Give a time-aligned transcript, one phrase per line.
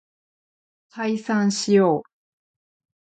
[0.89, 2.03] 解散しよう